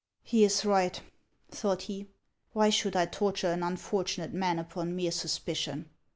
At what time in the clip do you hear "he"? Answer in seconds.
0.33-0.43, 1.83-2.07